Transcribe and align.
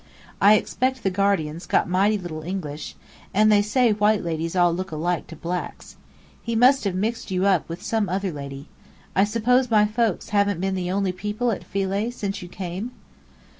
I 0.41 0.55
expect 0.55 1.03
the 1.03 1.11
guardian's 1.11 1.67
got 1.67 1.87
mighty 1.87 2.17
little 2.17 2.41
English: 2.41 2.95
and 3.35 3.51
they 3.51 3.61
say 3.61 3.91
white 3.91 4.23
ladies 4.23 4.55
all 4.55 4.73
look 4.73 4.89
alike 4.89 5.27
to 5.27 5.35
blacks. 5.35 5.95
He 6.41 6.55
must 6.55 6.85
have 6.85 6.95
mixed 6.95 7.29
you 7.29 7.45
up 7.45 7.69
with 7.69 7.83
some 7.83 8.09
other 8.09 8.31
lady. 8.31 8.67
I 9.15 9.23
suppose 9.25 9.69
my 9.69 9.85
folks 9.85 10.29
haven't 10.29 10.59
been 10.59 10.73
the 10.73 10.89
only 10.89 11.11
people 11.11 11.51
at 11.51 11.63
Philae 11.63 12.09
since 12.09 12.41
you 12.41 12.49
came?" 12.49 12.89